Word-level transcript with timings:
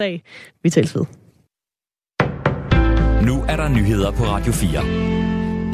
dag. 0.00 0.22
Vi 0.62 0.70
tales 0.70 0.94
ved. 0.94 1.04
Nu 3.26 3.42
er 3.48 3.56
der 3.56 3.68
nyheder 3.68 4.10
på 4.10 4.24
Radio 4.24 4.52
4. 4.52 5.27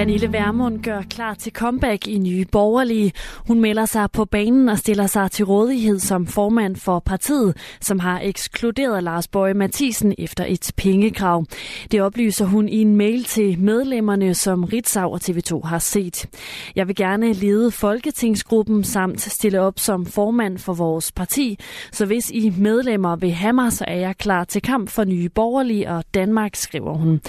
Pernille 0.00 0.32
Vermund 0.32 0.82
gør 0.82 1.02
klar 1.10 1.34
til 1.34 1.52
comeback 1.52 2.08
i 2.08 2.18
Nye 2.18 2.44
Borgerlige. 2.52 3.12
Hun 3.48 3.60
melder 3.60 3.84
sig 3.84 4.10
på 4.10 4.24
banen 4.24 4.68
og 4.68 4.78
stiller 4.78 5.06
sig 5.06 5.30
til 5.30 5.44
rådighed 5.44 5.98
som 5.98 6.26
formand 6.26 6.76
for 6.76 6.98
partiet, 6.98 7.56
som 7.80 7.98
har 7.98 8.20
ekskluderet 8.22 9.02
Lars 9.02 9.28
Bøje 9.28 9.54
Mathisen 9.54 10.14
efter 10.18 10.44
et 10.48 10.72
pengekrav. 10.76 11.44
Det 11.90 12.02
oplyser 12.02 12.44
hun 12.44 12.68
i 12.68 12.80
en 12.80 12.96
mail 12.96 13.24
til 13.24 13.58
medlemmerne, 13.58 14.34
som 14.34 14.64
Ritzau 14.64 15.12
og 15.12 15.20
TV2 15.22 15.66
har 15.66 15.78
set. 15.78 16.26
Jeg 16.76 16.88
vil 16.88 16.96
gerne 16.96 17.32
lede 17.32 17.70
Folketingsgruppen 17.70 18.84
samt 18.84 19.20
stille 19.20 19.60
op 19.60 19.78
som 19.78 20.06
formand 20.06 20.58
for 20.58 20.72
vores 20.72 21.12
parti, 21.12 21.58
så 21.92 22.06
hvis 22.06 22.30
I 22.30 22.52
medlemmer 22.58 23.16
vil 23.16 23.32
have 23.32 23.52
mig, 23.52 23.72
så 23.72 23.84
er 23.88 23.96
jeg 23.96 24.16
klar 24.16 24.44
til 24.44 24.62
kamp 24.62 24.88
for 24.88 25.04
Nye 25.04 25.28
Borgerlige 25.28 25.90
og 25.90 26.04
Danmark, 26.14 26.54
skriver 26.54 26.94
hun. 26.94 27.20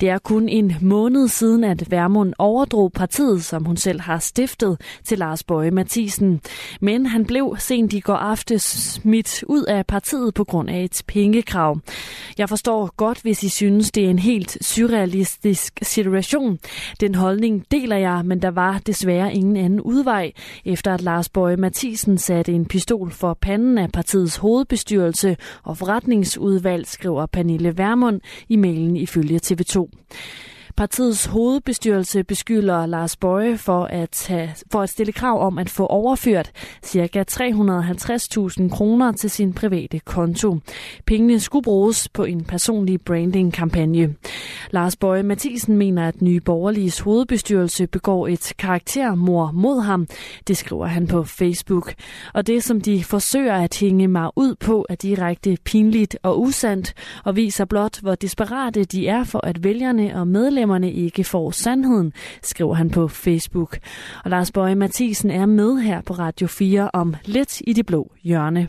Det 0.00 0.08
er 0.08 0.18
kun 0.18 0.48
en 0.48 0.74
måned 0.80 1.28
siden, 1.28 1.64
at 1.64 1.90
Vermund 1.90 2.09
overdrog 2.38 2.92
partiet, 2.92 3.44
som 3.44 3.64
hun 3.64 3.76
selv 3.76 4.00
har 4.00 4.18
stiftet, 4.18 4.80
til 5.04 5.18
Lars 5.18 5.42
Bøje 5.42 5.70
Mathisen. 5.70 6.40
Men 6.80 7.06
han 7.06 7.24
blev 7.24 7.56
sent 7.58 7.92
i 7.92 8.00
går 8.00 8.14
aftes 8.14 8.62
smidt 8.62 9.44
ud 9.46 9.64
af 9.64 9.86
partiet 9.86 10.34
på 10.34 10.44
grund 10.44 10.70
af 10.70 10.84
et 10.84 11.02
pengekrav. 11.06 11.80
Jeg 12.38 12.48
forstår 12.48 12.90
godt, 12.96 13.22
hvis 13.22 13.42
I 13.42 13.48
synes, 13.48 13.90
det 13.90 14.04
er 14.04 14.10
en 14.10 14.18
helt 14.18 14.58
surrealistisk 14.66 15.78
situation. 15.82 16.58
Den 17.00 17.14
holdning 17.14 17.64
deler 17.70 17.96
jeg, 17.96 18.22
men 18.24 18.42
der 18.42 18.50
var 18.50 18.78
desværre 18.78 19.34
ingen 19.34 19.56
anden 19.56 19.80
udvej, 19.80 20.32
efter 20.64 20.94
at 20.94 21.00
Lars 21.00 21.28
Bøje 21.28 21.56
Mathisen 21.56 22.18
satte 22.18 22.52
en 22.52 22.66
pistol 22.66 23.10
for 23.10 23.34
panden 23.34 23.78
af 23.78 23.92
partiets 23.92 24.36
hovedbestyrelse 24.36 25.36
og 25.62 25.78
forretningsudvalg, 25.78 26.86
skriver 26.86 27.26
Pernille 27.26 27.78
Vermund 27.78 28.20
i 28.48 28.56
mailen 28.56 28.96
ifølge 28.96 29.40
TV2. 29.44 29.88
Partiets 30.80 31.26
hovedbestyrelse 31.26 32.24
beskylder 32.24 32.86
Lars 32.86 33.16
Bøje 33.16 33.58
for 33.58 33.84
at, 33.84 34.26
have, 34.28 34.48
for 34.72 34.80
at 34.80 34.90
stille 34.90 35.12
krav 35.12 35.46
om 35.46 35.58
at 35.58 35.70
få 35.70 35.86
overført 35.86 36.50
ca. 36.86 37.24
350.000 37.30 38.68
kroner 38.68 39.12
til 39.12 39.30
sin 39.30 39.52
private 39.52 39.98
konto. 39.98 40.58
Pengene 41.06 41.40
skulle 41.40 41.62
bruges 41.62 42.08
på 42.08 42.24
en 42.24 42.44
personlig 42.44 43.00
branding-kampagne. 43.00 44.14
Lars 44.70 44.96
Bøje 44.96 45.22
Mathisen 45.22 45.76
mener, 45.76 46.08
at 46.08 46.22
Nye 46.22 46.40
Borgerliges 46.40 47.00
hovedbestyrelse 47.00 47.86
begår 47.86 48.28
et 48.28 48.52
karaktermor 48.58 49.50
mod 49.52 49.80
ham. 49.80 50.06
Det 50.48 50.56
skriver 50.56 50.86
han 50.86 51.06
på 51.06 51.24
Facebook. 51.24 51.94
Og 52.34 52.46
det, 52.46 52.64
som 52.64 52.80
de 52.80 53.04
forsøger 53.04 53.54
at 53.54 53.78
hænge 53.80 54.08
mig 54.08 54.30
ud 54.36 54.54
på, 54.54 54.86
er 54.88 54.94
direkte 54.94 55.56
pinligt 55.64 56.18
og 56.22 56.40
usandt, 56.40 56.94
og 57.24 57.36
viser 57.36 57.64
blot, 57.64 58.00
hvor 58.00 58.14
desperate 58.14 58.84
de 58.84 59.08
er 59.08 59.24
for, 59.24 59.46
at 59.46 59.64
vælgerne 59.64 60.20
og 60.20 60.28
medlemmerne 60.28 60.92
ikke 60.92 61.24
får 61.24 61.50
sandheden, 61.50 62.12
skriver 62.42 62.74
han 62.74 62.90
på 62.90 63.08
Facebook. 63.08 63.78
Og 64.24 64.30
Lars 64.30 64.52
Bøje 64.52 64.74
Mathisen 64.74 65.30
er 65.30 65.46
med 65.46 65.76
her 65.76 66.00
på 66.00 66.12
Radio 66.12 66.46
4 66.46 66.90
om 66.92 67.14
lidt 67.24 67.60
i 67.66 67.72
det 67.72 67.86
blå 67.86 68.12
hjørne. 68.22 68.68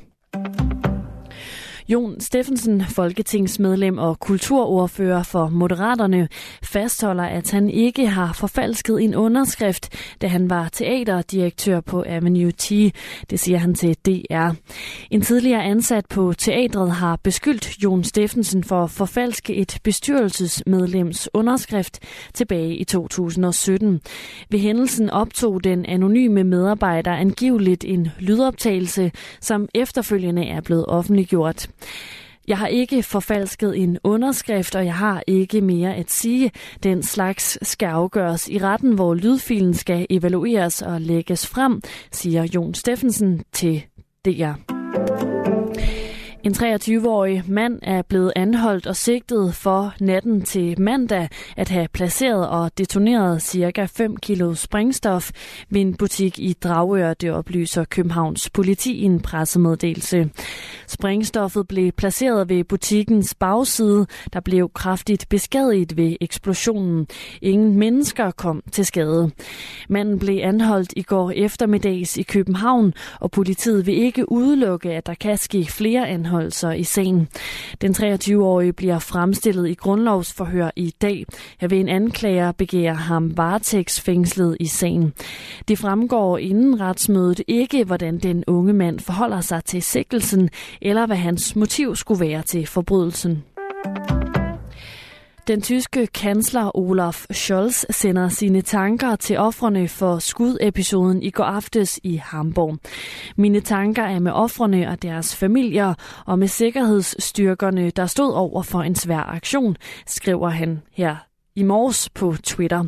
Jon 1.92 2.20
Steffensen, 2.20 2.84
folketingsmedlem 2.86 3.98
og 3.98 4.20
kulturordfører 4.20 5.24
for 5.24 5.50
Moderaterne, 5.50 6.28
fastholder, 6.64 7.24
at 7.24 7.52
han 7.52 7.70
ikke 7.70 8.08
har 8.08 8.34
forfalsket 8.34 9.04
en 9.04 9.16
underskrift, 9.16 9.90
da 10.22 10.28
han 10.28 10.50
var 10.50 10.70
teaterdirektør 10.70 11.80
på 11.82 12.04
Avenue 12.08 12.52
T. 12.52 12.70
Det 13.30 13.40
siger 13.40 13.58
han 13.58 13.74
til 13.74 13.96
DR. 14.06 14.50
En 15.10 15.22
tidligere 15.22 15.64
ansat 15.64 16.06
på 16.06 16.34
teatret 16.34 16.92
har 16.92 17.16
beskyldt 17.16 17.84
Jon 17.84 18.04
Steffensen 18.04 18.64
for 18.64 18.84
at 18.84 18.92
forfalske 18.92 19.56
et 19.56 19.78
bestyrelsesmedlems 19.84 21.30
underskrift 21.34 22.00
tilbage 22.34 22.76
i 22.76 22.84
2017. 22.84 24.02
Ved 24.50 24.60
hændelsen 24.60 25.10
optog 25.10 25.64
den 25.64 25.86
anonyme 25.86 26.44
medarbejder 26.44 27.12
angiveligt 27.12 27.86
en 27.86 28.08
lydoptagelse, 28.20 29.12
som 29.42 29.68
efterfølgende 29.74 30.46
er 30.46 30.62
blevet 30.62 30.86
offentliggjort. 30.86 31.70
Jeg 32.48 32.58
har 32.58 32.68
ikke 32.68 33.04
forfalsket 33.04 33.78
en 33.78 33.98
underskrift, 34.04 34.76
og 34.76 34.86
jeg 34.86 34.96
har 34.96 35.24
ikke 35.28 35.62
mere 35.62 35.96
at 35.96 36.12
sige. 36.12 36.52
Den 36.84 37.04
slags 37.04 37.68
skal 37.68 37.88
afgøres 37.88 38.48
i 38.48 38.58
retten, 38.58 38.94
hvor 38.94 39.14
lydfilen 39.14 39.74
skal 39.74 40.08
evalueres 40.10 40.82
og 40.82 41.02
lægges 41.02 41.48
frem, 41.48 41.82
siger 42.12 42.48
Jon 42.56 42.74
Steffensen 42.74 43.44
til 43.54 43.84
DR. 44.26 44.54
En 46.44 46.54
23-årig 46.54 47.44
mand 47.48 47.80
er 47.82 48.02
blevet 48.02 48.34
anholdt 48.36 48.88
og 48.88 48.96
sigtet 48.96 49.56
for 49.56 49.94
natten 50.00 50.42
til 50.42 50.82
mandag 50.82 51.30
at 51.58 51.70
have 51.70 51.88
placeret 51.88 52.50
og 52.50 52.78
detoneret 52.78 53.42
ca. 53.42 53.86
5 53.86 54.18
kilo 54.18 54.54
sprængstof 54.54 55.32
ved 55.70 55.82
en 55.82 55.94
butik 55.94 56.40
i 56.40 56.54
Dragør, 56.54 57.14
det 57.14 57.32
oplyser 57.32 57.86
Københavns 57.86 58.50
politi 58.50 58.94
i 58.94 59.04
en 59.04 59.20
pressemeddelelse. 59.20 60.30
Sprængstoffet 60.92 61.68
blev 61.68 61.92
placeret 61.92 62.50
ved 62.50 62.64
butikkens 62.64 63.34
bagside, 63.34 64.06
der 64.34 64.40
blev 64.40 64.70
kraftigt 64.74 65.30
beskadiget 65.30 65.98
ved 65.98 66.16
eksplosionen. 66.22 67.08
Ingen 67.42 67.78
mennesker 67.78 68.32
kom 68.32 68.64
til 68.72 68.86
skade. 68.86 69.32
Manden 69.90 70.20
blev 70.20 70.40
anholdt 70.44 70.94
i 70.96 71.02
går 71.02 71.32
eftermiddags 71.32 72.18
i 72.18 72.24
København, 72.24 72.94
og 73.20 73.32
politiet 73.32 73.86
vil 73.86 73.98
ikke 73.98 74.32
udelukke, 74.32 74.92
at 74.92 75.06
der 75.06 75.14
kan 75.14 75.38
ske 75.38 75.66
flere 75.66 76.08
anholdelser 76.08 76.72
i 76.72 76.84
sagen. 76.84 77.28
Den 77.82 77.92
23-årige 77.92 78.74
bliver 78.74 79.00
fremstillet 79.00 79.70
i 79.70 79.74
grundlovsforhør 79.74 80.72
i 80.76 80.94
dag. 81.02 81.26
Her 81.60 81.68
vil 81.68 81.80
en 81.80 81.90
anklager 81.90 82.52
begære 82.52 82.96
ham 82.96 83.38
varetægtsfængslet 83.38 84.58
i 84.60 84.66
sagen. 84.66 85.14
Det 85.68 85.78
fremgår 85.78 86.38
inden 86.38 86.82
retsmødet 86.82 87.42
ikke, 87.48 87.84
hvordan 87.84 88.20
den 88.20 88.44
unge 88.48 88.74
mand 88.74 89.00
forholder 89.00 89.42
sig 89.42 89.64
til 89.66 89.82
sigtelsen, 89.82 90.50
eller 90.82 91.06
hvad 91.06 91.18
hans 91.18 91.56
motiv 91.56 91.96
skulle 91.96 92.26
være 92.26 92.42
til 92.42 92.68
forbrydelsen. 92.68 93.44
Den 95.48 95.62
tyske 95.62 96.08
kansler 96.08 96.78
Olaf 96.78 97.26
Scholz 97.32 97.86
sender 97.90 98.30
sine 98.30 98.62
tanker 98.62 99.16
til 99.16 99.38
offrene 99.38 99.88
for 99.88 100.20
skudepisoden 100.20 101.24
i 101.24 101.30
går 101.30 101.44
aftes 101.44 102.00
i 102.04 102.16
Hamburg. 102.16 102.78
Mine 103.38 103.62
tanker 103.62 104.04
er 104.04 104.20
med 104.20 104.32
offrene 104.32 104.90
og 104.90 105.02
deres 105.02 105.36
familier 105.36 105.94
og 106.26 106.40
med 106.40 106.48
sikkerhedsstyrkerne, 106.48 107.90
der 107.90 108.06
stod 108.06 108.34
over 108.34 108.64
for 108.64 108.82
en 108.82 108.96
svær 108.96 109.34
aktion, 109.34 109.78
skriver 110.06 110.50
han 110.50 110.82
her 110.92 111.31
i 111.56 111.64
morges 111.64 112.10
på 112.10 112.36
Twitter. 112.44 112.84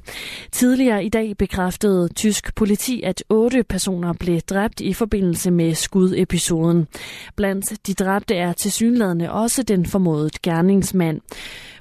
Tidligere 0.51 1.05
i 1.05 1.09
dag 1.09 1.37
bekræftede 1.37 2.09
tysk 2.13 2.55
politi, 2.55 3.01
at 3.01 3.23
otte 3.29 3.63
personer 3.63 4.13
blev 4.13 4.39
dræbt 4.39 4.81
i 4.81 4.93
forbindelse 4.93 5.51
med 5.51 5.75
skudepisoden. 5.75 6.87
Blandt 7.35 7.87
de 7.87 7.93
dræbte 7.93 8.35
er 8.35 8.53
tilsyneladende 8.53 9.31
også 9.31 9.63
den 9.63 9.85
formodede 9.85 10.29
gerningsmand. 10.43 11.21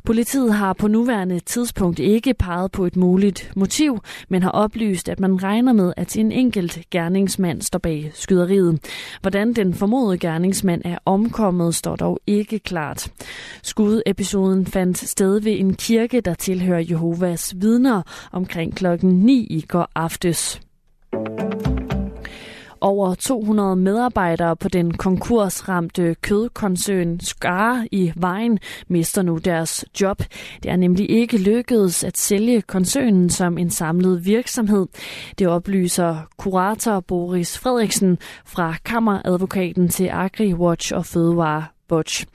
Politiet 0.05 0.55
har 0.55 0.73
på 0.73 0.89
nuværende 0.89 1.41
tidspunkt 1.41 1.99
ikke 1.99 2.35
peget 2.35 2.73
på 2.73 2.87
et 2.87 2.97
muligt 2.97 3.53
motiv, 3.57 4.01
men 4.29 4.43
har 4.43 4.51
oplyst, 4.51 5.09
at 5.09 5.21
man 5.21 5.43
regner 5.43 5.73
med, 5.73 5.93
at 5.97 6.17
en 6.17 6.33
enkelt 6.33 6.81
gerningsmand 6.91 7.63
står 7.63 7.79
bag 7.79 8.11
skyderiet. 8.15 8.79
Hvordan 9.21 9.53
den 9.53 9.75
formodede 9.75 10.19
gerningsmand 10.19 10.83
er 10.85 10.99
omkommet, 11.05 11.75
står 11.75 11.97
dog 11.97 12.21
ikke 12.27 12.59
klart. 12.59 13.09
Skudepisoden 13.63 14.67
fandt 14.67 14.99
sted 14.99 15.41
ved 15.41 15.59
en 15.59 15.75
kirke, 15.75 16.21
der 16.21 16.35
tilhører 16.35 16.85
Jehovas 16.91 17.55
vidner 17.57 18.03
omkring 18.33 18.77
klokken 18.77 19.11
9 19.11 19.47
i 19.51 19.61
går 19.61 19.91
aftes. 19.95 20.61
Over 22.85 23.15
200 23.15 23.77
medarbejdere 23.77 24.57
på 24.57 24.69
den 24.69 24.95
konkursramte 24.95 26.17
kødkoncern 26.23 27.21
Skar 27.21 27.87
i 27.93 28.13
Vejen 28.17 28.59
mister 28.89 29.23
nu 29.23 29.39
deres 29.39 29.85
job. 30.01 30.23
Det 30.63 30.71
er 30.71 30.77
nemlig 30.77 31.11
ikke 31.11 31.39
lykkedes 31.39 32.05
at 32.05 32.19
sælge 32.19 32.63
koncernen 32.63 33.31
som 33.31 33.59
en 33.59 33.71
samlet 33.71 34.25
virksomhed. 34.27 34.87
Det 35.39 35.47
oplyser 35.47 36.17
kurator 36.39 37.01
Boris 37.01 37.59
Frederiksen 37.59 38.19
fra 38.47 38.75
Kammeradvokaten 38.85 39.89
til 39.89 40.09
AgriWatch 40.09 40.95
og 40.95 41.07
Fødevare 41.07 41.65
Watch. 41.93 42.27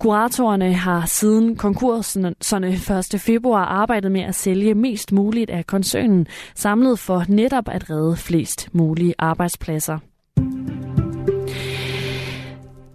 Kuratorerne 0.00 0.72
har 0.72 1.06
siden 1.06 1.56
konkurserne 1.56 3.14
1. 3.14 3.20
februar 3.20 3.64
arbejdet 3.64 4.12
med 4.12 4.20
at 4.20 4.34
sælge 4.34 4.74
mest 4.74 5.12
muligt 5.12 5.50
af 5.50 5.66
koncernen, 5.66 6.26
samlet 6.54 6.98
for 6.98 7.24
netop 7.28 7.68
at 7.68 7.90
redde 7.90 8.16
flest 8.16 8.68
mulige 8.72 9.14
arbejdspladser. 9.18 9.98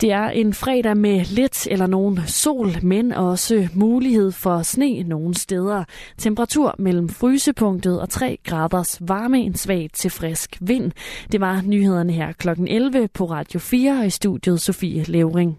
Det 0.02 0.12
er 0.12 0.30
en 0.30 0.54
fredag 0.54 0.98
med 0.98 1.26
lidt 1.26 1.68
eller 1.72 1.88
nogen 1.88 2.20
sol, 2.28 2.70
men 2.84 3.12
også 3.12 3.68
mulighed 3.74 4.32
for 4.32 4.62
sne 4.62 5.04
nogle 5.04 5.36
steder. 5.36 5.84
Temperatur 6.18 6.76
mellem 6.80 7.10
frysepunktet 7.10 8.02
og 8.02 8.10
3 8.10 8.38
graders 8.44 8.98
varme, 9.02 9.40
en 9.40 9.56
svag 9.56 9.90
til 9.94 10.12
frisk 10.12 10.58
vind. 10.62 10.92
Det 11.32 11.42
var 11.42 11.62
nyhederne 11.62 12.14
her 12.14 12.32
kl. 12.32 12.50
11 12.68 13.08
på 13.14 13.26
Radio 13.26 13.60
4 13.60 14.00
og 14.00 14.06
i 14.06 14.10
studiet 14.10 14.62
Sofie 14.62 15.04
Levering. 15.04 15.58